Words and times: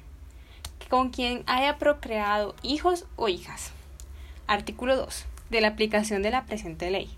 con 0.88 1.10
quien 1.10 1.42
haya 1.46 1.78
procreado 1.78 2.54
hijos 2.62 3.06
o 3.16 3.28
hijas. 3.28 3.72
Artículo 4.46 4.96
2. 4.96 5.26
De 5.50 5.60
la 5.60 5.68
aplicación 5.68 6.22
de 6.22 6.30
la 6.30 6.44
presente 6.46 6.90
ley. 6.90 7.10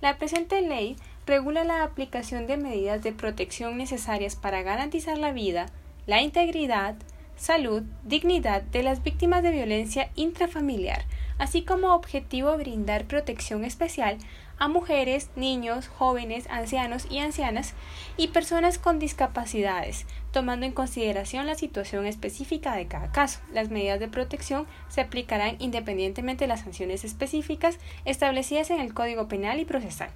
La 0.00 0.16
presente 0.16 0.60
ley 0.62 0.96
regula 1.26 1.64
la 1.64 1.82
aplicación 1.82 2.46
de 2.46 2.56
medidas 2.56 3.02
de 3.02 3.12
protección 3.12 3.76
necesarias 3.76 4.36
para 4.36 4.62
garantizar 4.62 5.18
la 5.18 5.32
vida, 5.32 5.66
la 6.06 6.22
integridad, 6.22 6.94
salud, 7.36 7.82
dignidad 8.04 8.62
de 8.62 8.84
las 8.84 9.02
víctimas 9.02 9.42
de 9.42 9.50
violencia 9.50 10.10
intrafamiliar, 10.14 11.04
así 11.38 11.62
como 11.62 11.94
objetivo 11.94 12.56
brindar 12.56 13.06
protección 13.06 13.64
especial 13.64 14.18
a 14.58 14.68
mujeres, 14.68 15.30
niños, 15.36 15.88
jóvenes, 15.88 16.46
ancianos 16.50 17.06
y 17.10 17.18
ancianas 17.18 17.74
y 18.16 18.28
personas 18.28 18.78
con 18.78 18.98
discapacidades, 18.98 20.06
tomando 20.32 20.66
en 20.66 20.72
consideración 20.72 21.46
la 21.46 21.54
situación 21.54 22.06
específica 22.06 22.74
de 22.74 22.86
cada 22.86 23.12
caso. 23.12 23.40
Las 23.52 23.70
medidas 23.70 24.00
de 24.00 24.08
protección 24.08 24.66
se 24.88 25.00
aplicarán 25.00 25.56
independientemente 25.58 26.44
de 26.44 26.48
las 26.48 26.60
sanciones 26.60 27.04
específicas 27.04 27.78
establecidas 28.04 28.70
en 28.70 28.80
el 28.80 28.94
Código 28.94 29.28
Penal 29.28 29.60
y 29.60 29.64
Procesal 29.64 30.10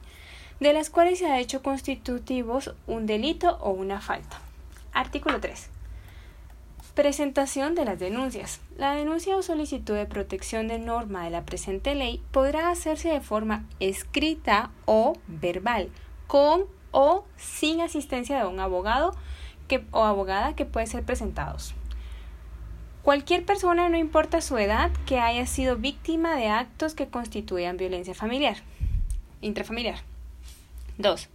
de 0.62 0.72
las 0.72 0.90
cuales 0.90 1.18
se 1.18 1.26
ha 1.26 1.40
hecho 1.40 1.60
constitutivos 1.60 2.72
un 2.86 3.06
delito 3.06 3.58
o 3.60 3.70
una 3.70 4.00
falta. 4.00 4.40
Artículo 4.92 5.40
3. 5.40 5.81
Presentación 6.94 7.74
de 7.74 7.86
las 7.86 7.98
denuncias. 7.98 8.60
La 8.76 8.94
denuncia 8.94 9.34
o 9.38 9.42
solicitud 9.42 9.94
de 9.94 10.04
protección 10.04 10.68
de 10.68 10.78
norma 10.78 11.24
de 11.24 11.30
la 11.30 11.46
presente 11.46 11.94
ley 11.94 12.22
podrá 12.32 12.68
hacerse 12.68 13.08
de 13.08 13.22
forma 13.22 13.64
escrita 13.80 14.70
o 14.84 15.14
verbal, 15.26 15.88
con 16.26 16.64
o 16.90 17.24
sin 17.38 17.80
asistencia 17.80 18.38
de 18.38 18.46
un 18.46 18.60
abogado 18.60 19.16
que, 19.68 19.82
o 19.90 20.04
abogada 20.04 20.54
que 20.54 20.66
puede 20.66 20.86
ser 20.86 21.02
presentados. 21.02 21.74
Cualquier 23.02 23.46
persona, 23.46 23.88
no 23.88 23.96
importa 23.96 24.42
su 24.42 24.58
edad, 24.58 24.90
que 25.06 25.18
haya 25.18 25.46
sido 25.46 25.76
víctima 25.78 26.36
de 26.36 26.48
actos 26.48 26.94
que 26.94 27.08
constituyan 27.08 27.78
violencia 27.78 28.14
familiar, 28.14 28.58
intrafamiliar. 29.40 30.00
2. 30.98 31.30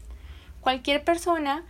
Cualquier 0.62 1.04
persona 1.04 1.64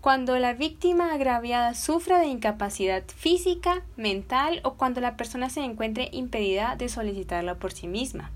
cuando 0.00 0.38
la 0.38 0.54
víctima 0.54 1.12
agraviada 1.12 1.74
sufra 1.74 2.18
de 2.18 2.26
incapacidad 2.26 3.02
física, 3.14 3.82
mental 3.96 4.60
o 4.64 4.74
cuando 4.74 5.02
la 5.02 5.16
persona 5.16 5.50
se 5.50 5.60
encuentre 5.60 6.08
impedida 6.12 6.74
de 6.76 6.88
solicitarla 6.88 7.56
por 7.56 7.72
sí 7.72 7.86
misma. 7.86 8.30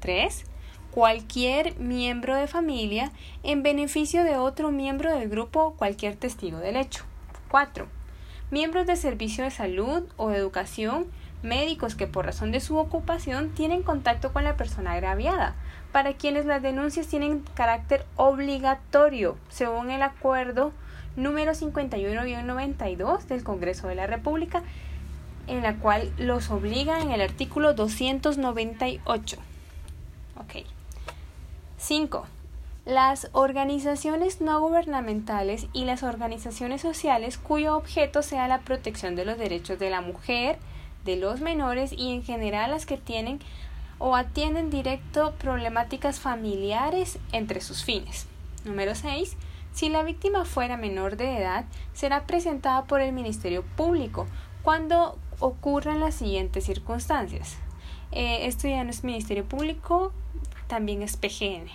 3. 0.00 0.44
Cualquier 0.90 1.78
miembro 1.78 2.36
de 2.36 2.46
familia 2.46 3.10
en 3.42 3.62
beneficio 3.62 4.22
de 4.22 4.36
otro 4.36 4.70
miembro 4.70 5.10
del 5.14 5.30
grupo 5.30 5.60
o 5.62 5.74
cualquier 5.74 6.14
testigo 6.14 6.58
del 6.58 6.76
hecho. 6.76 7.04
4. 7.50 7.86
Miembros 8.50 8.86
de 8.86 8.96
servicio 8.96 9.44
de 9.44 9.50
salud 9.50 10.04
o 10.18 10.28
de 10.28 10.36
educación, 10.36 11.06
médicos 11.42 11.94
que 11.94 12.06
por 12.06 12.26
razón 12.26 12.52
de 12.52 12.60
su 12.60 12.76
ocupación 12.76 13.50
tienen 13.50 13.82
contacto 13.82 14.32
con 14.34 14.44
la 14.44 14.58
persona 14.58 14.92
agraviada, 14.92 15.54
para 15.90 16.14
quienes 16.14 16.44
las 16.44 16.60
denuncias 16.60 17.06
tienen 17.06 17.44
carácter 17.54 18.04
obligatorio, 18.16 19.38
según 19.48 19.90
el 19.90 20.02
acuerdo 20.02 20.72
número 21.18 21.52
51-92 21.52 23.24
del 23.26 23.44
Congreso 23.44 23.88
de 23.88 23.94
la 23.94 24.06
República, 24.06 24.62
en 25.46 25.62
la 25.62 25.76
cual 25.76 26.12
los 26.18 26.50
obliga 26.50 27.00
en 27.00 27.10
el 27.10 27.20
artículo 27.20 27.74
298. 27.74 29.36
Ok. 30.36 30.64
5. 31.76 32.26
Las 32.86 33.28
organizaciones 33.32 34.40
no 34.40 34.60
gubernamentales 34.60 35.66
y 35.74 35.84
las 35.84 36.02
organizaciones 36.02 36.80
sociales 36.80 37.36
cuyo 37.36 37.76
objeto 37.76 38.22
sea 38.22 38.48
la 38.48 38.60
protección 38.60 39.14
de 39.14 39.26
los 39.26 39.36
derechos 39.36 39.78
de 39.78 39.90
la 39.90 40.00
mujer, 40.00 40.58
de 41.04 41.16
los 41.16 41.40
menores 41.40 41.92
y 41.92 42.12
en 42.12 42.22
general 42.22 42.70
las 42.70 42.86
que 42.86 42.96
tienen 42.96 43.40
o 43.98 44.16
atienden 44.16 44.70
directo 44.70 45.34
problemáticas 45.38 46.20
familiares 46.20 47.18
entre 47.32 47.60
sus 47.60 47.84
fines. 47.84 48.26
Número 48.64 48.94
6. 48.94 49.36
Si 49.78 49.88
la 49.88 50.02
víctima 50.02 50.44
fuera 50.44 50.76
menor 50.76 51.16
de 51.16 51.38
edad, 51.38 51.64
será 51.92 52.26
presentada 52.26 52.86
por 52.86 53.00
el 53.00 53.12
Ministerio 53.12 53.62
Público 53.62 54.26
cuando 54.64 55.16
ocurran 55.38 56.00
las 56.00 56.16
siguientes 56.16 56.64
circunstancias. 56.64 57.58
Eh, 58.10 58.48
esto 58.48 58.66
ya 58.66 58.82
no 58.82 58.90
es 58.90 59.04
Ministerio 59.04 59.44
Público, 59.44 60.12
también 60.66 61.00
es 61.04 61.16
PGN. 61.16 61.68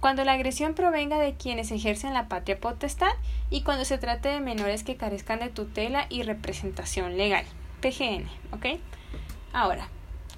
Cuando 0.00 0.24
la 0.24 0.32
agresión 0.32 0.72
provenga 0.72 1.18
de 1.18 1.34
quienes 1.34 1.70
ejercen 1.70 2.14
la 2.14 2.28
patria 2.28 2.58
potestad 2.58 3.12
y 3.50 3.60
cuando 3.60 3.84
se 3.84 3.98
trate 3.98 4.30
de 4.30 4.40
menores 4.40 4.82
que 4.82 4.96
carezcan 4.96 5.40
de 5.40 5.50
tutela 5.50 6.06
y 6.08 6.22
representación 6.22 7.18
legal. 7.18 7.44
PGN, 7.82 8.24
¿ok? 8.52 8.80
Ahora, 9.52 9.86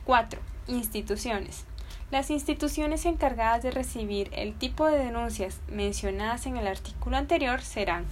4 0.06 0.40
Instituciones. 0.66 1.66
Las 2.14 2.30
instituciones 2.30 3.06
encargadas 3.06 3.64
de 3.64 3.72
recibir 3.72 4.30
el 4.34 4.54
tipo 4.54 4.86
de 4.86 5.04
denuncias 5.04 5.60
mencionadas 5.66 6.46
en 6.46 6.56
el 6.56 6.68
artículo 6.68 7.16
anterior 7.16 7.60
serán 7.60 8.04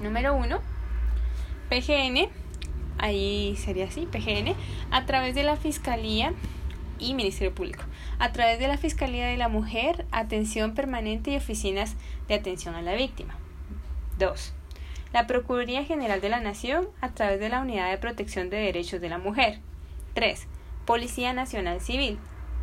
Número 0.00 0.36
1. 0.36 0.60
PGN, 1.68 2.28
ahí 2.98 3.56
sería 3.56 3.86
así, 3.86 4.06
PGN, 4.06 4.54
a 4.92 5.04
través 5.04 5.34
de 5.34 5.42
la 5.42 5.56
Fiscalía 5.56 6.32
y 7.00 7.14
Ministerio 7.14 7.52
Público, 7.52 7.82
a 8.20 8.30
través 8.30 8.60
de 8.60 8.68
la 8.68 8.78
Fiscalía 8.78 9.26
de 9.26 9.36
la 9.36 9.48
Mujer, 9.48 10.06
Atención 10.12 10.74
Permanente 10.74 11.32
y 11.32 11.36
Oficinas 11.36 11.96
de 12.28 12.34
Atención 12.34 12.76
a 12.76 12.82
la 12.82 12.94
Víctima. 12.94 13.34
2. 14.20 14.52
La 15.12 15.26
Procuraduría 15.26 15.84
General 15.84 16.20
de 16.20 16.28
la 16.28 16.38
Nación, 16.38 16.86
a 17.00 17.10
través 17.14 17.40
de 17.40 17.48
la 17.48 17.62
Unidad 17.62 17.90
de 17.90 17.98
Protección 17.98 18.48
de 18.48 18.58
Derechos 18.58 19.00
de 19.00 19.08
la 19.08 19.18
Mujer. 19.18 19.58
3. 20.14 20.46
Policía 20.86 21.32
Nacional 21.32 21.80
Civil. 21.80 22.16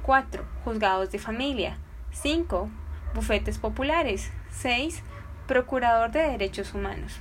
4. 0.04 0.46
Juzgados 0.64 1.12
de 1.12 1.20
familia. 1.20 1.78
5. 2.14 2.70
Bufetes 3.14 3.58
populares. 3.58 4.32
6. 4.52 5.04
Procurador 5.46 6.12
de 6.12 6.22
Derechos 6.22 6.74
Humanos. 6.74 7.20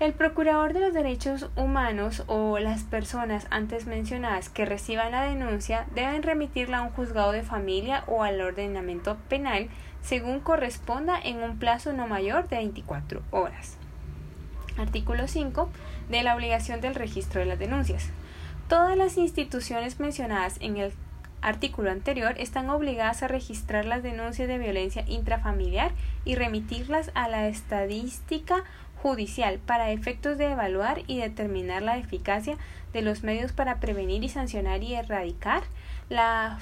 El 0.00 0.14
Procurador 0.14 0.72
de 0.72 0.80
los 0.80 0.94
Derechos 0.94 1.50
Humanos 1.56 2.24
o 2.26 2.58
las 2.58 2.84
personas 2.84 3.46
antes 3.50 3.86
mencionadas 3.86 4.48
que 4.48 4.64
reciban 4.64 5.12
la 5.12 5.24
denuncia 5.24 5.86
deben 5.94 6.22
remitirla 6.22 6.78
a 6.78 6.82
un 6.82 6.90
juzgado 6.90 7.32
de 7.32 7.42
familia 7.42 8.04
o 8.06 8.22
al 8.22 8.40
ordenamiento 8.40 9.16
penal 9.28 9.68
según 10.00 10.40
corresponda 10.40 11.20
en 11.22 11.42
un 11.42 11.58
plazo 11.58 11.92
no 11.92 12.06
mayor 12.06 12.48
de 12.48 12.56
24 12.56 13.22
horas. 13.30 13.76
Artículo 14.78 15.28
5 15.28 15.68
de 16.08 16.22
la 16.22 16.34
obligación 16.34 16.80
del 16.80 16.94
registro 16.94 17.40
de 17.40 17.46
las 17.46 17.58
denuncias. 17.58 18.10
Todas 18.68 18.96
las 18.96 19.16
instituciones 19.16 20.00
mencionadas 20.00 20.56
en 20.60 20.76
el 20.76 20.92
artículo 21.40 21.92
anterior 21.92 22.34
están 22.36 22.68
obligadas 22.68 23.22
a 23.22 23.28
registrar 23.28 23.84
las 23.84 24.02
denuncias 24.02 24.48
de 24.48 24.58
violencia 24.58 25.04
intrafamiliar 25.06 25.92
y 26.24 26.34
remitirlas 26.34 27.12
a 27.14 27.28
la 27.28 27.46
estadística 27.46 28.64
judicial 29.00 29.60
para 29.60 29.92
efectos 29.92 30.36
de 30.36 30.50
evaluar 30.50 31.02
y 31.06 31.20
determinar 31.20 31.82
la 31.82 31.96
eficacia 31.96 32.56
de 32.92 33.02
los 33.02 33.22
medios 33.22 33.52
para 33.52 33.78
prevenir 33.78 34.24
y 34.24 34.28
sancionar 34.28 34.82
y 34.82 34.94
erradicar 34.94 35.62
la 36.08 36.58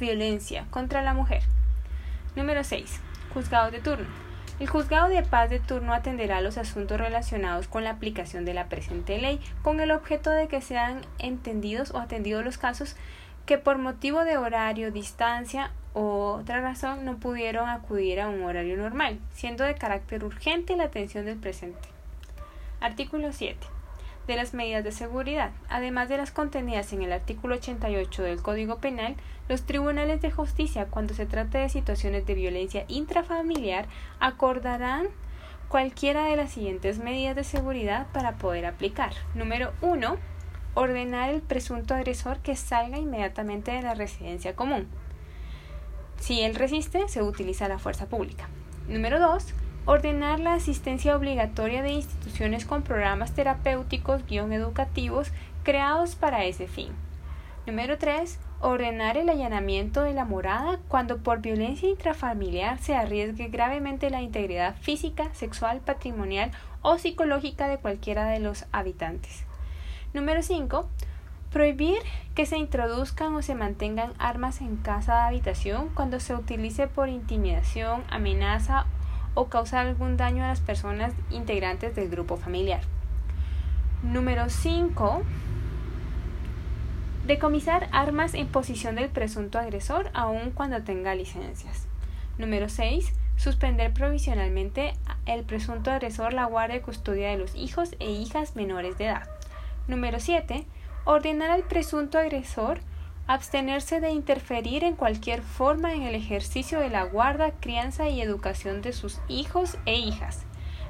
violencia 0.00 0.66
contra 0.70 1.02
la 1.02 1.14
mujer. 1.14 1.44
Número 2.34 2.64
6. 2.64 3.00
Juzgado 3.32 3.70
de 3.70 3.78
turno. 3.78 4.27
El 4.60 4.66
juzgado 4.66 5.08
de 5.08 5.22
paz 5.22 5.50
de 5.50 5.60
turno 5.60 5.92
atenderá 5.92 6.40
los 6.40 6.58
asuntos 6.58 6.98
relacionados 6.98 7.68
con 7.68 7.84
la 7.84 7.90
aplicación 7.90 8.44
de 8.44 8.54
la 8.54 8.68
presente 8.68 9.18
ley 9.18 9.40
con 9.62 9.78
el 9.78 9.92
objeto 9.92 10.30
de 10.30 10.48
que 10.48 10.60
sean 10.60 11.02
entendidos 11.18 11.92
o 11.92 11.98
atendidos 11.98 12.44
los 12.44 12.58
casos 12.58 12.96
que 13.46 13.56
por 13.56 13.78
motivo 13.78 14.24
de 14.24 14.36
horario, 14.36 14.90
distancia 14.90 15.70
o 15.94 16.32
otra 16.40 16.60
razón 16.60 17.04
no 17.04 17.18
pudieron 17.18 17.68
acudir 17.68 18.20
a 18.20 18.28
un 18.28 18.42
horario 18.42 18.76
normal, 18.76 19.20
siendo 19.32 19.64
de 19.64 19.76
carácter 19.76 20.24
urgente 20.24 20.76
la 20.76 20.84
atención 20.84 21.24
del 21.24 21.38
presente. 21.38 21.88
Artículo 22.80 23.32
7. 23.32 23.77
De 24.28 24.36
las 24.36 24.54
medidas 24.54 24.84
de 24.84 24.92
seguridad. 24.92 25.50
Además 25.68 26.08
de 26.08 26.18
las 26.18 26.30
contenidas 26.30 26.92
en 26.92 27.02
el 27.02 27.12
artículo 27.12 27.56
88 27.56 28.22
del 28.22 28.42
Código 28.42 28.76
Penal, 28.76 29.16
los 29.48 29.62
tribunales 29.62 30.20
de 30.20 30.30
justicia, 30.30 30.86
cuando 30.86 31.14
se 31.14 31.26
trate 31.26 31.58
de 31.58 31.68
situaciones 31.68 32.26
de 32.26 32.34
violencia 32.34 32.84
intrafamiliar, 32.86 33.86
acordarán 34.20 35.08
cualquiera 35.68 36.26
de 36.26 36.36
las 36.36 36.52
siguientes 36.52 36.98
medidas 36.98 37.34
de 37.34 37.42
seguridad 37.42 38.06
para 38.12 38.36
poder 38.36 38.66
aplicar. 38.66 39.12
Número 39.34 39.72
1 39.80 40.16
ordenar 40.74 41.30
al 41.30 41.40
presunto 41.40 41.94
agresor 41.94 42.38
que 42.38 42.54
salga 42.54 42.98
inmediatamente 42.98 43.72
de 43.72 43.82
la 43.82 43.94
residencia 43.94 44.54
común. 44.54 44.86
Si 46.20 46.42
él 46.42 46.54
resiste, 46.54 47.08
se 47.08 47.22
utiliza 47.22 47.66
la 47.68 47.78
fuerza 47.78 48.06
pública. 48.06 48.48
Número 48.88 49.18
2. 49.18 49.54
Ordenar 49.90 50.38
la 50.38 50.52
asistencia 50.52 51.16
obligatoria 51.16 51.80
de 51.80 51.92
instituciones 51.92 52.66
con 52.66 52.82
programas 52.82 53.32
terapéuticos 53.32 54.26
guion 54.26 54.52
educativos 54.52 55.32
creados 55.62 56.14
para 56.14 56.44
ese 56.44 56.68
fin. 56.68 56.90
Número 57.66 57.96
3. 57.96 58.38
Ordenar 58.60 59.16
el 59.16 59.30
allanamiento 59.30 60.02
de 60.02 60.12
la 60.12 60.26
morada 60.26 60.78
cuando 60.88 61.16
por 61.16 61.40
violencia 61.40 61.88
intrafamiliar 61.88 62.78
se 62.80 62.94
arriesgue 62.94 63.48
gravemente 63.48 64.10
la 64.10 64.20
integridad 64.20 64.76
física, 64.76 65.32
sexual, 65.32 65.80
patrimonial 65.80 66.50
o 66.82 66.98
psicológica 66.98 67.66
de 67.66 67.78
cualquiera 67.78 68.26
de 68.26 68.40
los 68.40 68.66
habitantes. 68.72 69.44
Número 70.12 70.42
5. 70.42 70.86
Prohibir 71.50 71.96
que 72.34 72.44
se 72.44 72.58
introduzcan 72.58 73.34
o 73.34 73.40
se 73.40 73.54
mantengan 73.54 74.12
armas 74.18 74.60
en 74.60 74.76
casa 74.76 75.14
de 75.14 75.28
habitación 75.28 75.88
cuando 75.94 76.20
se 76.20 76.34
utilice 76.34 76.88
por 76.88 77.08
intimidación, 77.08 78.04
amenaza 78.10 78.84
o 79.34 79.48
causar 79.48 79.86
algún 79.86 80.16
daño 80.16 80.44
a 80.44 80.48
las 80.48 80.60
personas 80.60 81.12
integrantes 81.30 81.94
del 81.94 82.08
grupo 82.08 82.36
familiar. 82.36 82.80
Número 84.02 84.48
5. 84.48 85.22
Decomisar 87.26 87.88
armas 87.92 88.34
en 88.34 88.46
posición 88.46 88.94
del 88.94 89.10
presunto 89.10 89.58
agresor 89.58 90.10
aun 90.14 90.50
cuando 90.50 90.82
tenga 90.82 91.14
licencias. 91.14 91.86
Número 92.38 92.68
6. 92.68 93.12
Suspender 93.36 93.92
provisionalmente 93.92 94.94
el 95.26 95.44
presunto 95.44 95.90
agresor 95.90 96.32
la 96.32 96.46
guardia 96.46 96.78
y 96.78 96.80
custodia 96.80 97.30
de 97.30 97.38
los 97.38 97.54
hijos 97.54 97.96
e 97.98 98.10
hijas 98.10 98.56
menores 98.56 98.96
de 98.98 99.06
edad. 99.06 99.28
Número 99.88 100.20
7. 100.20 100.64
Ordenar 101.04 101.50
al 101.50 101.64
presunto 101.64 102.18
agresor 102.18 102.80
abstenerse 103.28 104.00
de 104.00 104.10
interferir 104.10 104.82
en 104.82 104.96
cualquier 104.96 105.42
forma 105.42 105.94
en 105.94 106.02
el 106.02 106.14
ejercicio 106.14 106.80
de 106.80 106.88
la 106.88 107.04
guarda, 107.04 107.52
crianza 107.60 108.08
y 108.08 108.22
educación 108.22 108.80
de 108.80 108.94
sus 108.94 109.20
hijos 109.28 109.78
e 109.84 109.96
hijas. 109.96 110.46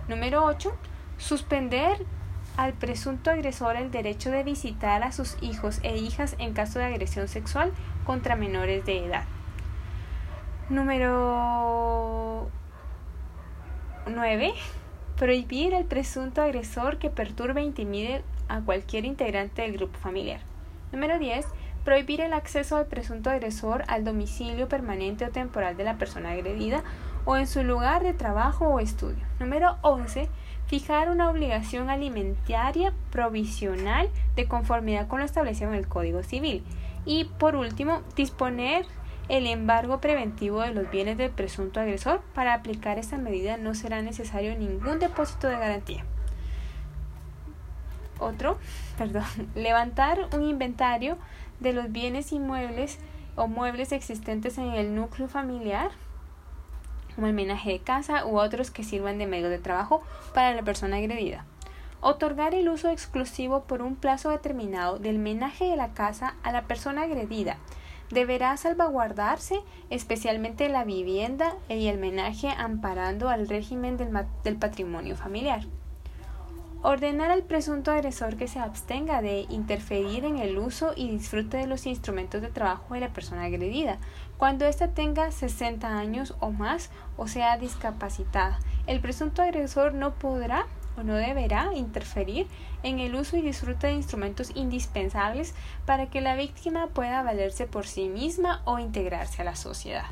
Número 0.06 0.44
8. 0.44 0.73
Suspender 1.19 1.99
al 2.56 2.75
presunto 2.75 3.31
agresor 3.31 3.76
el 3.76 3.90
derecho 3.90 4.31
de 4.31 4.44
visitar 4.44 5.02
a 5.02 5.11
sus 5.12 5.37
hijos 5.43 5.81
e 5.82 5.96
hijas 5.96 6.37
en 6.38 6.55
caso 6.55 6.79
de 6.79 6.87
agresión 6.87 7.26
sexual 7.26 7.73
contra 8.05 8.37
menores 8.37 8.87
de 8.87 9.05
edad. 9.05 9.25
Número 10.69 12.49
9. 14.06 14.55
Prohibir 15.17 15.75
al 15.75 15.87
presunto 15.87 16.40
agresor 16.40 16.99
que 16.99 17.11
perturbe 17.11 17.62
e 17.62 17.64
intimide 17.64 18.23
a 18.49 18.61
cualquier 18.61 19.05
integrante 19.05 19.62
del 19.62 19.73
grupo 19.73 19.99
familiar. 19.99 20.40
Número 20.93 21.19
10. 21.19 21.44
Prohibir 21.88 22.20
el 22.20 22.35
acceso 22.35 22.76
del 22.76 22.85
presunto 22.85 23.31
agresor 23.31 23.82
al 23.88 24.05
domicilio 24.05 24.69
permanente 24.69 25.25
o 25.25 25.31
temporal 25.31 25.75
de 25.79 25.85
la 25.85 25.96
persona 25.96 26.32
agredida 26.32 26.82
o 27.25 27.38
en 27.38 27.46
su 27.46 27.64
lugar 27.64 28.02
de 28.02 28.12
trabajo 28.12 28.67
o 28.67 28.79
estudio. 28.79 29.25
Número 29.40 29.79
11. 29.81 30.29
Fijar 30.67 31.08
una 31.08 31.31
obligación 31.31 31.88
alimentaria 31.88 32.93
provisional 33.11 34.11
de 34.37 34.46
conformidad 34.46 35.08
con 35.08 35.20
lo 35.20 35.25
establecido 35.25 35.70
en 35.70 35.76
el 35.76 35.88
Código 35.88 36.23
Civil. 36.23 36.62
Y 37.06 37.25
por 37.25 37.56
último, 37.56 38.02
disponer 38.14 38.85
el 39.31 39.46
embargo 39.46 39.99
preventivo 39.99 40.61
de 40.61 40.75
los 40.75 40.90
bienes 40.90 41.17
del 41.17 41.31
presunto 41.31 41.81
agresor. 41.81 42.20
Para 42.35 42.52
aplicar 42.52 42.99
esta 42.99 43.17
medida 43.17 43.56
no 43.56 43.75
será 43.75 44.02
necesario 44.02 44.55
ningún 44.58 44.99
depósito 44.99 45.49
de 45.49 45.55
garantía. 45.55 46.05
Otro, 48.19 48.58
perdón, 48.99 49.25
levantar 49.55 50.29
un 50.35 50.43
inventario 50.43 51.17
de 51.60 51.72
los 51.72 51.90
bienes 51.93 52.32
inmuebles 52.32 52.99
o 53.37 53.47
muebles 53.47 53.92
existentes 53.92 54.59
en 54.59 54.73
el 54.73 54.94
núcleo 54.94 55.28
familiar, 55.28 55.90
como 57.14 57.26
el 57.26 57.35
menaje 57.35 57.71
de 57.71 57.78
casa 57.80 58.26
u 58.26 58.38
otros 58.38 58.71
que 58.71 58.85
sirvan 58.85 59.18
de 59.18 59.26
medio 59.26 59.49
de 59.49 59.59
trabajo 59.59 60.02
para 60.35 60.54
la 60.54 60.62
persona 60.62 60.97
agredida. 60.97 61.44
Otorgar 62.00 62.54
el 62.54 62.68
uso 62.68 62.90
exclusivo 62.90 63.64
por 63.64 63.82
un 63.82 63.97
plazo 63.97 64.30
determinado 64.30 64.99
del 64.99 65.18
menaje 65.18 65.64
de 65.64 65.76
la 65.76 65.94
casa 65.94 66.37
a 66.44 66.52
la 66.52 66.62
persona 66.62 67.02
agredida. 67.02 67.59
Deberá 68.11 68.56
salvaguardarse 68.56 69.61
especialmente 69.90 70.68
la 70.68 70.85
vivienda 70.85 71.56
y 71.68 71.88
el 71.88 71.99
menaje 71.99 72.50
amparando 72.56 73.28
al 73.28 73.49
régimen 73.49 73.97
del 73.97 74.56
patrimonio 74.56 75.16
familiar. 75.16 75.62
Ordenar 76.80 77.32
al 77.32 77.42
presunto 77.42 77.90
agresor 77.90 78.37
que 78.37 78.47
se 78.47 78.61
abstenga 78.61 79.20
de 79.20 79.47
interferir 79.49 80.25
en 80.25 80.38
el 80.38 80.58
uso 80.58 80.92
y 80.94 81.11
disfrute 81.11 81.56
de 81.56 81.66
los 81.66 81.87
instrumentos 81.87 82.40
de 82.40 82.49
trabajo 82.49 82.94
de 82.94 83.00
la 83.00 83.08
persona 83.08 83.44
agredida, 83.44 83.99
cuando 84.37 84.64
ésta 84.64 84.87
tenga 84.87 85.32
60 85.32 85.99
años 85.99 86.37
o 86.38 86.52
más 86.52 86.90
o 87.16 87.26
sea 87.26 87.58
discapacitada. 87.58 88.61
El 88.87 89.00
presunto 89.00 89.42
agresor 89.42 89.92
no 89.92 90.14
podrá 90.14 90.66
o 90.97 91.02
no 91.02 91.14
deberá 91.14 91.73
interferir 91.75 92.47
en 92.85 93.00
el 93.00 93.16
uso 93.16 93.37
y 93.37 93.42
disfrute 93.42 93.88
de 93.88 93.94
instrumentos 93.94 94.52
indispensables 94.54 95.54
para 95.85 96.06
que 96.11 96.20
la 96.20 96.37
víctima 96.37 96.87
pueda 96.87 97.25
valerse 97.25 97.66
por 97.66 97.88
sí 97.88 98.08
misma 98.08 98.62
o 98.64 98.78
integrarse 98.78 99.42
a 99.42 99.44
la 99.44 99.56
sociedad. 99.56 100.06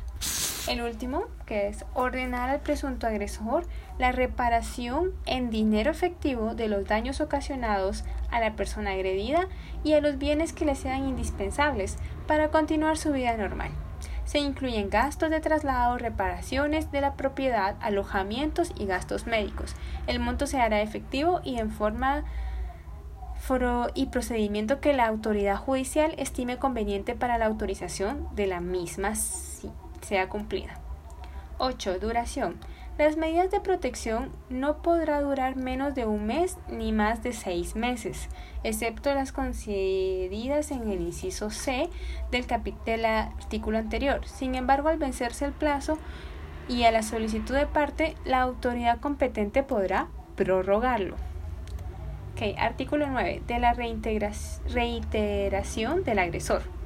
El 0.67 0.81
último, 0.81 1.23
que 1.45 1.69
es 1.69 1.85
ordenar 1.93 2.49
al 2.49 2.59
presunto 2.59 3.07
agresor 3.07 3.65
la 3.97 4.11
reparación 4.11 5.13
en 5.25 5.49
dinero 5.49 5.91
efectivo 5.91 6.55
de 6.55 6.67
los 6.67 6.85
daños 6.85 7.21
ocasionados 7.21 8.03
a 8.31 8.41
la 8.41 8.57
persona 8.57 8.91
agredida 8.91 9.47
y 9.85 9.93
a 9.93 10.01
los 10.01 10.17
bienes 10.17 10.51
que 10.51 10.65
le 10.65 10.75
sean 10.75 11.07
indispensables 11.07 11.97
para 12.27 12.49
continuar 12.51 12.97
su 12.97 13.13
vida 13.13 13.37
normal. 13.37 13.71
Se 14.25 14.39
incluyen 14.39 14.89
gastos 14.89 15.29
de 15.29 15.39
traslado, 15.39 15.97
reparaciones 15.97 16.91
de 16.91 16.99
la 16.99 17.13
propiedad, 17.13 17.77
alojamientos 17.79 18.73
y 18.77 18.87
gastos 18.87 19.25
médicos. 19.25 19.73
El 20.05 20.19
monto 20.19 20.47
se 20.47 20.59
hará 20.59 20.81
efectivo 20.81 21.39
y 21.45 21.59
en 21.59 21.71
forma 21.71 22.25
foro 23.39 23.87
y 23.93 24.07
procedimiento 24.07 24.81
que 24.81 24.91
la 24.91 25.07
autoridad 25.07 25.55
judicial 25.55 26.13
estime 26.17 26.57
conveniente 26.57 27.15
para 27.15 27.37
la 27.37 27.45
autorización 27.45 28.27
de 28.35 28.47
la 28.47 28.59
misma 28.59 29.15
sea 30.01 30.29
cumplida. 30.29 30.79
8. 31.59 31.99
Duración. 31.99 32.57
Las 32.97 33.15
medidas 33.15 33.51
de 33.51 33.59
protección 33.59 34.31
no 34.49 34.81
podrá 34.81 35.21
durar 35.21 35.55
menos 35.55 35.93
de 35.93 36.05
un 36.05 36.25
mes 36.25 36.57
ni 36.67 36.91
más 36.91 37.21
de 37.21 37.31
seis 37.31 37.75
meses, 37.75 38.27
excepto 38.63 39.13
las 39.13 39.31
concedidas 39.31 40.71
en 40.71 40.89
el 40.89 41.01
inciso 41.01 41.51
C 41.51 41.91
del, 42.31 42.47
del 42.85 43.05
artículo 43.05 43.77
anterior. 43.77 44.25
Sin 44.25 44.55
embargo, 44.55 44.89
al 44.89 44.97
vencerse 44.97 45.45
el 45.45 45.51
plazo 45.51 45.99
y 46.67 46.85
a 46.85 46.91
la 46.91 47.03
solicitud 47.03 47.53
de 47.53 47.67
parte, 47.67 48.15
la 48.25 48.41
autoridad 48.41 48.99
competente 48.99 49.61
podrá 49.61 50.07
prorrogarlo. 50.35 51.17
artículo 52.57 53.05
9. 53.05 53.43
De 53.45 53.59
la 53.59 53.73
reiteración 53.73 56.03
del 56.03 56.17
agresor. 56.17 56.76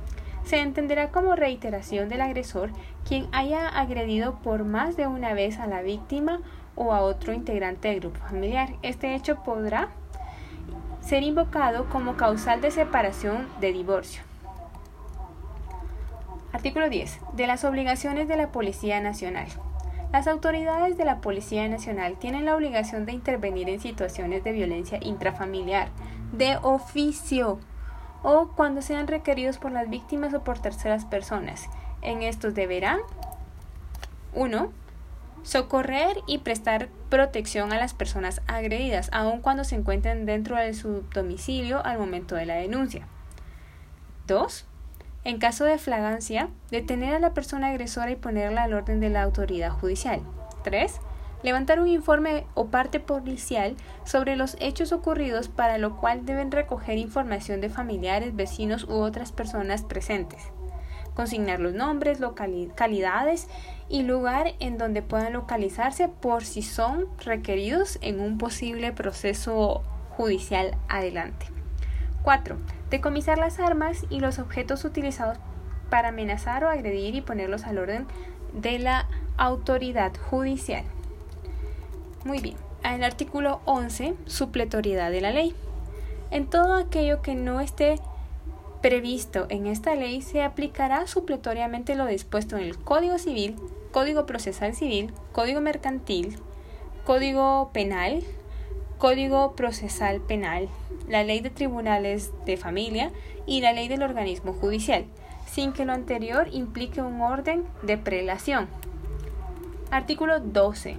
Se 0.44 0.60
entenderá 0.60 1.10
como 1.10 1.36
reiteración 1.36 2.10
del 2.10 2.22
agresor 2.22 2.72
quien 3.08 3.28
haya 3.32 3.68
agredido 3.68 4.36
por 4.40 4.64
más 4.64 4.98
de 4.98 5.08
una 5.08 5.34
vez 5.34 5.60
a 5.60 5.68
la 5.68 5.82
víctima 5.82 6.42
o 6.76 6.94
a 6.94 7.02
otro 7.02 7.34
integrante 7.34 7.90
del 7.90 8.00
grupo 8.00 8.20
familiar. 8.20 8.70
Este 8.82 9.16
hecho 9.16 9.44
podrá 9.44 9.90
ser 11.02 11.24
invocado 11.24 11.90
como 11.90 12.16
causal 12.16 12.62
de 12.62 12.72
separación 12.72 13.48
de 13.60 13.74
divorcio. 13.74 14.24
Artículo 16.54 16.90
10. 16.90 17.20
De 17.34 17.48
las 17.48 17.64
obligaciones 17.64 18.28
de 18.28 18.36
la 18.36 18.52
Policía 18.52 19.00
Nacional. 19.00 19.48
Las 20.12 20.28
autoridades 20.28 20.98
de 20.98 21.06
la 21.06 21.22
Policía 21.22 21.68
Nacional 21.70 22.18
tienen 22.20 22.44
la 22.44 22.56
obligación 22.56 23.06
de 23.06 23.14
intervenir 23.14 23.70
en 23.70 23.80
situaciones 23.80 24.44
de 24.44 24.52
violencia 24.52 25.00
intrafamiliar 25.02 25.88
de 26.34 26.58
oficio 26.62 27.60
o 28.24 28.50
cuando 28.56 28.82
sean 28.82 29.08
requeridos 29.08 29.58
por 29.58 29.72
las 29.72 29.90
víctimas 29.90 30.34
o 30.34 30.44
por 30.44 30.60
terceras 30.60 31.06
personas. 31.06 31.70
En 32.02 32.24
estos 32.24 32.54
deberán 32.54 33.00
1. 34.34 34.72
Socorrer 35.44 36.18
y 36.28 36.40
prestar 36.40 36.90
protección 37.10 37.74
a 37.74 37.78
las 37.78 37.94
personas 37.94 38.42
agredidas, 38.48 39.10
aun 39.12 39.42
cuando 39.42 39.64
se 39.64 39.76
encuentren 39.76 40.26
dentro 40.26 40.56
de 40.56 40.74
su 40.74 41.04
domicilio 41.14 41.84
al 41.84 41.98
momento 41.98 42.36
de 42.36 42.46
la 42.46 42.56
denuncia. 42.56 43.08
2. 44.28 44.66
En 45.24 45.40
caso 45.40 45.66
de 45.66 45.78
flagancia, 45.78 46.50
detener 46.70 47.16
a 47.16 47.20
la 47.20 47.34
persona 47.34 47.68
agresora 47.68 48.12
y 48.12 48.16
ponerla 48.16 48.64
al 48.64 48.74
orden 48.74 49.00
de 49.00 49.10
la 49.10 49.24
autoridad 49.24 49.72
judicial. 49.72 50.22
3 50.64 51.00
levantar 51.44 51.80
un 51.80 51.88
informe 51.88 52.46
o 52.54 52.68
parte 52.68 53.00
policial 53.00 53.76
sobre 54.06 54.36
los 54.36 54.58
hechos 54.60 54.92
ocurridos 54.92 55.48
para 55.48 55.78
lo 55.78 55.98
cual 55.98 56.26
deben 56.26 56.52
recoger 56.52 56.98
información 56.98 57.62
de 57.62 57.70
familiares, 57.70 58.36
vecinos 58.36 58.84
u 58.86 58.94
otras 58.94 59.32
personas 59.32 59.84
presentes. 59.84 60.42
Consignar 61.14 61.60
los 61.60 61.74
nombres, 61.74 62.20
localidades 62.20 63.48
y 63.90 64.04
lugar 64.04 64.54
en 64.60 64.78
donde 64.78 65.02
puedan 65.02 65.34
localizarse 65.34 66.08
por 66.08 66.46
si 66.46 66.62
son 66.62 67.08
requeridos 67.24 68.00
en 68.02 68.22
un 68.22 68.38
posible 68.38 68.94
proceso 68.94 69.84
judicial 70.12 70.78
adelante. 70.88 71.48
4. 72.24 72.56
Decomisar 72.90 73.38
las 73.38 73.60
armas 73.60 74.06
y 74.10 74.20
los 74.20 74.40
objetos 74.40 74.86
utilizados 74.86 75.38
para 75.90 76.10
amenazar 76.10 76.64
o 76.64 76.70
agredir 76.70 77.16
y 77.16 77.22
ponerlos 77.22 77.64
al 77.66 77.78
orden 77.78 78.08
de 78.54 78.80
la 78.80 79.08
autoridad 79.38 80.14
judicial. 80.30 80.86
Muy 82.24 82.40
bien. 82.40 82.56
El 82.84 83.04
artículo 83.04 83.62
11, 83.66 84.16
supletoriedad 84.26 85.12
de 85.12 85.22
la 85.22 85.32
ley. 85.32 85.56
En 86.30 86.48
todo 86.48 86.76
aquello 86.76 87.22
que 87.22 87.36
no 87.36 87.60
esté 87.60 88.00
previsto 88.82 89.46
en 89.50 89.68
esta 89.68 89.96
ley 89.96 90.22
se 90.22 90.44
aplicará 90.44 91.08
supletoriamente 91.08 91.96
lo 91.96 92.06
dispuesto 92.06 92.58
en 92.58 92.64
el 92.64 92.78
Código 92.78 93.18
Civil, 93.18 93.56
Código 93.92 94.26
Procesal 94.26 94.76
Civil, 94.76 95.14
Código 95.32 95.62
Mercantil, 95.62 96.38
Código 97.06 97.72
Penal, 97.74 98.24
Código 98.98 99.56
Procesal 99.56 100.22
Penal, 100.22 100.70
la 101.08 101.24
Ley 101.24 101.40
de 101.40 101.50
Tribunales 101.50 102.32
de 102.46 102.58
Familia 102.58 103.12
y 103.46 103.62
la 103.62 103.74
Ley 103.74 103.88
del 103.88 104.04
Organismo 104.04 104.54
Judicial, 104.54 105.06
sin 105.46 105.74
que 105.74 105.86
lo 105.86 105.94
anterior 105.94 106.48
implique 106.52 107.02
un 107.02 107.20
orden 107.22 107.66
de 107.82 107.98
prelación. 107.98 108.68
Artículo 109.90 110.40
12. 110.40 110.98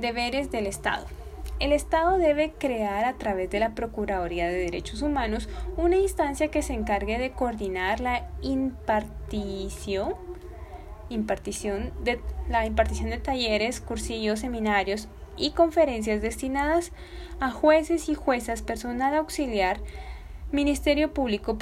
Deberes 0.00 0.50
del 0.50 0.66
Estado. 0.66 1.06
El 1.58 1.72
Estado 1.72 2.16
debe 2.16 2.52
crear 2.52 3.04
a 3.04 3.18
través 3.18 3.50
de 3.50 3.60
la 3.60 3.74
Procuraduría 3.74 4.48
de 4.48 4.56
Derechos 4.56 5.02
Humanos 5.02 5.48
una 5.76 5.96
instancia 5.96 6.48
que 6.48 6.62
se 6.62 6.72
encargue 6.72 7.18
de 7.18 7.32
coordinar 7.32 8.00
la 8.00 8.30
impartición, 8.40 10.14
impartición 11.10 11.92
de, 12.02 12.18
la 12.48 12.64
impartición 12.64 13.10
de 13.10 13.18
talleres, 13.18 13.82
cursillos, 13.82 14.40
seminarios 14.40 15.08
y 15.36 15.50
conferencias 15.50 16.22
destinadas 16.22 16.92
a 17.40 17.50
jueces 17.50 18.08
y 18.08 18.14
juezas, 18.14 18.62
personal 18.62 19.14
auxiliar, 19.14 19.80
Ministerio 20.52 21.14
Público, 21.14 21.56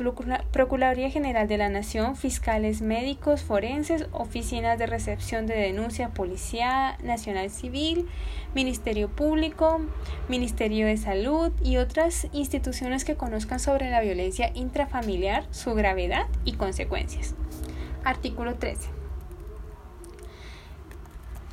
Procuraduría 0.51 1.11
General 1.11 1.47
de 1.47 1.59
la 1.59 1.69
Nación, 1.69 2.17
fiscales 2.17 2.81
médicos, 2.81 3.43
forenses, 3.43 4.07
oficinas 4.13 4.79
de 4.79 4.87
recepción 4.87 5.47
de 5.47 5.57
denuncia, 5.57 6.09
Policía 6.09 6.97
Nacional 7.03 7.51
Civil, 7.51 8.09
Ministerio 8.55 9.11
Público, 9.11 9.83
Ministerio 10.29 10.87
de 10.87 10.97
Salud 10.97 11.53
y 11.63 11.77
otras 11.77 12.29
instituciones 12.33 13.05
que 13.05 13.15
conozcan 13.15 13.61
sobre 13.61 13.91
la 13.91 14.01
violencia 14.01 14.53
intrafamiliar, 14.55 15.45
su 15.51 15.75
gravedad 15.75 16.27
y 16.47 16.55
consecuencias. 16.55 17.35
Artículo 18.05 18.55
13. 18.55 18.89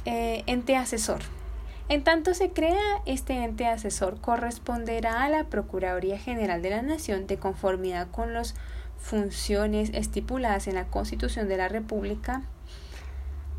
Eh, 0.05 0.43
ente 0.45 0.77
asesor. 0.77 1.34
En 1.87 2.03
tanto 2.03 2.33
se 2.33 2.49
crea 2.49 3.01
este 3.05 3.43
ente 3.43 3.67
asesor, 3.67 4.19
corresponderá 4.19 5.23
a 5.23 5.29
la 5.29 5.43
Procuraduría 5.43 6.17
General 6.17 6.63
de 6.63 6.71
la 6.71 6.81
Nación, 6.81 7.27
de 7.27 7.37
conformidad 7.37 8.09
con 8.09 8.33
las 8.33 8.55
funciones 8.97 9.91
estipuladas 9.93 10.67
en 10.67 10.75
la 10.75 10.87
Constitución 10.87 11.47
de 11.47 11.57
la 11.57 11.67
República 11.67 12.41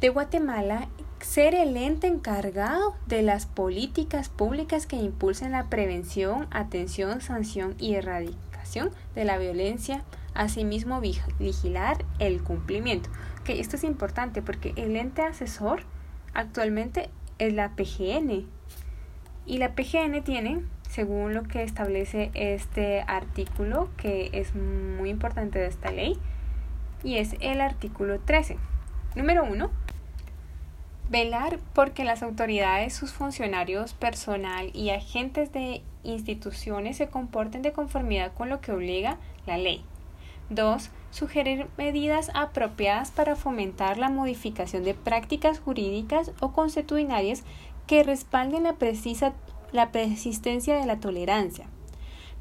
de 0.00 0.08
Guatemala, 0.08 0.88
ser 1.20 1.54
el 1.54 1.76
ente 1.76 2.08
encargado 2.08 2.96
de 3.06 3.22
las 3.22 3.46
políticas 3.46 4.28
públicas 4.28 4.86
que 4.86 4.96
impulsen 4.96 5.52
la 5.52 5.70
prevención, 5.70 6.48
atención, 6.50 7.20
sanción 7.20 7.76
y 7.78 7.94
erradicación 7.94 8.90
de 9.14 9.24
la 9.24 9.38
violencia, 9.38 10.02
asimismo 10.34 11.00
vigilar 11.00 12.04
el 12.18 12.42
cumplimiento. 12.42 13.08
Que 13.44 13.60
esto 13.60 13.76
es 13.76 13.84
importante 13.84 14.42
porque 14.42 14.72
el 14.74 14.96
ente 14.96 15.22
asesor 15.22 15.84
actualmente 16.34 17.08
es 17.38 17.52
la 17.52 17.70
PGN. 17.70 18.46
Y 19.46 19.58
la 19.58 19.74
PGN 19.74 20.22
tiene, 20.24 20.62
según 20.88 21.34
lo 21.34 21.44
que 21.44 21.62
establece 21.62 22.30
este 22.34 23.02
artículo, 23.02 23.88
que 23.96 24.30
es 24.32 24.54
muy 24.54 25.10
importante 25.10 25.58
de 25.58 25.66
esta 25.66 25.90
ley, 25.90 26.18
y 27.04 27.16
es 27.16 27.36
el 27.40 27.60
artículo 27.60 28.18
13. 28.20 28.56
Número 29.14 29.44
1. 29.44 29.70
Velar 31.08 31.58
porque 31.72 32.04
las 32.04 32.22
autoridades, 32.24 32.92
sus 32.92 33.12
funcionarios, 33.12 33.94
personal 33.94 34.70
y 34.74 34.90
agentes 34.90 35.52
de 35.52 35.82
instituciones 36.02 36.96
se 36.96 37.08
comporten 37.08 37.62
de 37.62 37.72
conformidad 37.72 38.32
con 38.32 38.48
lo 38.48 38.60
que 38.60 38.72
obliga 38.72 39.18
la 39.46 39.56
ley. 39.56 39.84
2. 40.50 40.90
Sugerir 41.10 41.66
medidas 41.76 42.30
apropiadas 42.34 43.10
para 43.10 43.36
fomentar 43.36 43.98
la 43.98 44.10
modificación 44.10 44.84
de 44.84 44.94
prácticas 44.94 45.60
jurídicas 45.60 46.32
o 46.40 46.52
consuetudinarias 46.52 47.42
que 47.86 48.02
respalden 48.02 48.64
la, 48.64 48.74
precisa, 48.74 49.32
la 49.72 49.92
persistencia 49.92 50.76
de 50.76 50.86
la 50.86 50.98
tolerancia. 51.00 51.66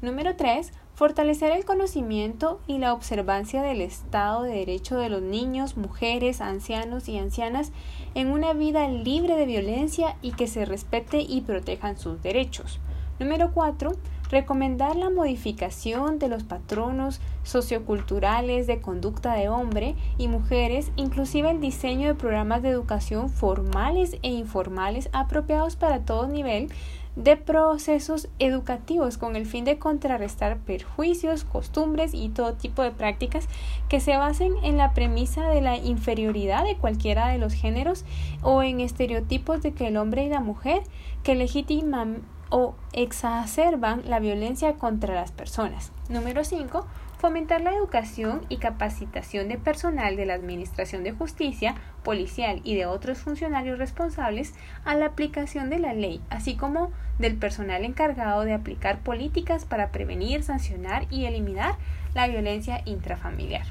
Número 0.02 0.36
3. 0.36 0.72
Fortalecer 0.94 1.52
el 1.52 1.64
conocimiento 1.64 2.60
y 2.66 2.78
la 2.78 2.94
observancia 2.94 3.62
del 3.62 3.82
Estado 3.82 4.44
de 4.44 4.52
Derecho 4.52 4.96
de 4.96 5.10
los 5.10 5.20
niños, 5.20 5.76
mujeres, 5.76 6.40
ancianos 6.40 7.08
y 7.08 7.18
ancianas 7.18 7.70
en 8.14 8.28
una 8.28 8.54
vida 8.54 8.88
libre 8.88 9.36
de 9.36 9.44
violencia 9.44 10.16
y 10.22 10.32
que 10.32 10.46
se 10.46 10.64
respete 10.64 11.20
y 11.20 11.42
protejan 11.42 11.98
sus 11.98 12.22
derechos. 12.22 12.80
Número 13.18 13.52
4 13.52 13.92
recomendar 14.30 14.96
la 14.96 15.10
modificación 15.10 16.18
de 16.18 16.28
los 16.28 16.42
patronos 16.42 17.20
socioculturales 17.44 18.66
de 18.66 18.80
conducta 18.80 19.34
de 19.34 19.48
hombre 19.48 19.94
y 20.18 20.28
mujeres, 20.28 20.90
inclusive 20.96 21.50
el 21.50 21.60
diseño 21.60 22.08
de 22.08 22.14
programas 22.14 22.62
de 22.62 22.70
educación 22.70 23.28
formales 23.30 24.16
e 24.22 24.30
informales 24.30 25.08
apropiados 25.12 25.76
para 25.76 26.00
todo 26.00 26.26
nivel 26.26 26.68
de 27.16 27.38
procesos 27.38 28.28
educativos 28.38 29.16
con 29.16 29.36
el 29.36 29.46
fin 29.46 29.64
de 29.64 29.78
contrarrestar 29.78 30.58
perjuicios, 30.58 31.44
costumbres 31.44 32.12
y 32.12 32.28
todo 32.28 32.52
tipo 32.52 32.82
de 32.82 32.90
prácticas 32.90 33.48
que 33.88 34.00
se 34.00 34.18
basen 34.18 34.52
en 34.62 34.76
la 34.76 34.92
premisa 34.92 35.48
de 35.48 35.62
la 35.62 35.78
inferioridad 35.78 36.64
de 36.64 36.76
cualquiera 36.76 37.28
de 37.28 37.38
los 37.38 37.54
géneros 37.54 38.04
o 38.42 38.62
en 38.62 38.80
estereotipos 38.80 39.62
de 39.62 39.72
que 39.72 39.88
el 39.88 39.96
hombre 39.96 40.26
y 40.26 40.28
la 40.28 40.40
mujer 40.40 40.82
que 41.22 41.34
legitiman 41.34 42.22
o 42.50 42.74
exacerban 42.92 44.02
la 44.08 44.20
violencia 44.20 44.74
contra 44.74 45.14
las 45.14 45.32
personas. 45.32 45.92
Número 46.08 46.44
5. 46.44 46.86
fomentar 47.18 47.62
la 47.62 47.72
educación 47.72 48.42
y 48.50 48.58
capacitación 48.58 49.48
de 49.48 49.56
personal 49.56 50.16
de 50.16 50.26
la 50.26 50.34
Administración 50.34 51.02
de 51.02 51.12
Justicia, 51.12 51.74
policial 52.04 52.60
y 52.62 52.76
de 52.76 52.84
otros 52.84 53.18
funcionarios 53.18 53.78
responsables 53.78 54.54
a 54.84 54.94
la 54.94 55.06
aplicación 55.06 55.70
de 55.70 55.78
la 55.78 55.94
ley, 55.94 56.20
así 56.28 56.56
como 56.56 56.92
del 57.18 57.36
personal 57.36 57.84
encargado 57.84 58.42
de 58.42 58.52
aplicar 58.52 58.98
políticas 59.00 59.64
para 59.64 59.90
prevenir, 59.90 60.42
sancionar 60.42 61.06
y 61.10 61.24
eliminar 61.24 61.76
la 62.14 62.28
violencia 62.28 62.82
intrafamiliar. 62.84 63.64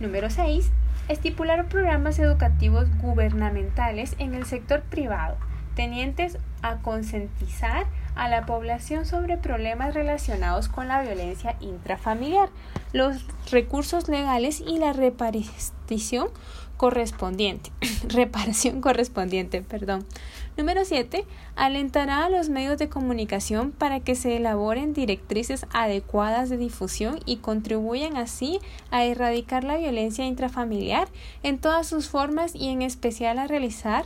Número 0.00 0.28
6. 0.28 0.70
Estipular 1.08 1.66
programas 1.68 2.18
educativos 2.18 2.88
gubernamentales 3.00 4.16
en 4.18 4.34
el 4.34 4.44
sector 4.44 4.82
privado, 4.82 5.36
tenientes 5.74 6.38
a 6.62 6.76
concientizar 6.76 7.86
a 8.14 8.28
la 8.28 8.46
población 8.46 9.06
sobre 9.06 9.36
problemas 9.36 9.94
relacionados 9.94 10.68
con 10.68 10.88
la 10.88 11.02
violencia 11.02 11.56
intrafamiliar, 11.60 12.50
los 12.92 13.24
recursos 13.50 14.08
legales 14.08 14.60
y 14.60 14.78
la 14.78 14.92
repartición 14.92 16.28
correspondiente. 16.76 17.70
reparación 18.08 18.80
correspondiente, 18.80 19.62
perdón. 19.62 20.04
Número 20.56 20.84
7. 20.84 21.24
Alentará 21.56 22.24
a 22.24 22.28
los 22.28 22.48
medios 22.48 22.76
de 22.76 22.88
comunicación 22.88 23.70
para 23.70 24.00
que 24.00 24.14
se 24.14 24.36
elaboren 24.36 24.92
directrices 24.92 25.66
adecuadas 25.72 26.50
de 26.50 26.56
difusión 26.56 27.20
y 27.24 27.36
contribuyan 27.36 28.16
así 28.16 28.58
a 28.90 29.04
erradicar 29.04 29.64
la 29.64 29.76
violencia 29.76 30.26
intrafamiliar 30.26 31.08
en 31.42 31.58
todas 31.58 31.86
sus 31.86 32.08
formas 32.08 32.54
y 32.54 32.68
en 32.68 32.82
especial 32.82 33.38
a 33.38 33.46
realizar 33.46 34.04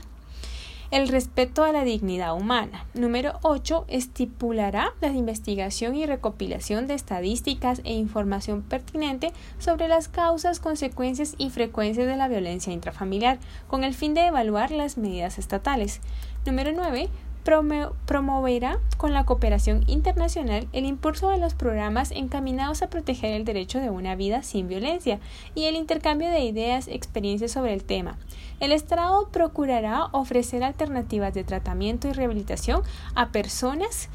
el 0.90 1.08
respeto 1.08 1.64
a 1.64 1.72
la 1.72 1.84
dignidad 1.84 2.34
humana. 2.34 2.86
Número 2.94 3.38
8. 3.42 3.86
Estipulará 3.88 4.94
la 5.00 5.08
investigación 5.08 5.96
y 5.96 6.06
recopilación 6.06 6.86
de 6.86 6.94
estadísticas 6.94 7.80
e 7.84 7.92
información 7.92 8.62
pertinente 8.62 9.32
sobre 9.58 9.88
las 9.88 10.08
causas, 10.08 10.60
consecuencias 10.60 11.34
y 11.38 11.50
frecuencias 11.50 12.06
de 12.06 12.16
la 12.16 12.28
violencia 12.28 12.72
intrafamiliar, 12.72 13.38
con 13.66 13.84
el 13.84 13.94
fin 13.94 14.14
de 14.14 14.26
evaluar 14.26 14.70
las 14.70 14.96
medidas 14.96 15.38
estatales. 15.38 16.00
Número 16.44 16.72
9 16.72 17.08
promoverá 17.46 18.78
con 18.96 19.12
la 19.12 19.24
cooperación 19.24 19.84
internacional 19.86 20.66
el 20.72 20.84
impulso 20.84 21.30
de 21.30 21.38
los 21.38 21.54
programas 21.54 22.10
encaminados 22.10 22.82
a 22.82 22.90
proteger 22.90 23.32
el 23.34 23.44
derecho 23.44 23.78
de 23.78 23.88
una 23.88 24.16
vida 24.16 24.42
sin 24.42 24.66
violencia 24.68 25.20
y 25.54 25.64
el 25.64 25.76
intercambio 25.76 26.28
de 26.28 26.40
ideas, 26.40 26.88
experiencias 26.88 27.52
sobre 27.52 27.72
el 27.72 27.84
tema. 27.84 28.18
El 28.58 28.72
Estado 28.72 29.28
procurará 29.30 30.06
ofrecer 30.12 30.64
alternativas 30.64 31.34
de 31.34 31.44
tratamiento 31.44 32.08
y 32.08 32.12
rehabilitación 32.12 32.82
a 33.14 33.30
personas 33.30 34.08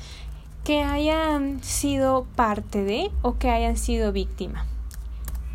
que 0.66 0.84
hayan 0.84 1.64
sido 1.64 2.28
parte 2.36 2.84
de 2.84 3.12
o 3.22 3.38
que 3.38 3.50
hayan 3.50 3.78
sido 3.78 4.12
víctima. 4.12 4.66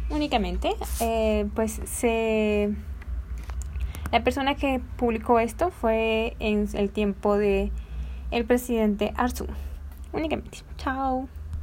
Únicamente, 0.08 0.74
eh, 1.00 1.46
pues 1.54 1.80
se 1.84 2.74
la 4.16 4.24
persona 4.24 4.54
que 4.54 4.80
publicó 4.96 5.40
esto 5.40 5.70
fue 5.70 6.36
en 6.38 6.66
el 6.72 6.88
tiempo 6.88 7.36
de 7.36 7.70
el 8.30 8.46
presidente 8.46 9.12
Arzu. 9.14 9.46
Únicamente. 10.10 10.60
Chao. 10.78 11.28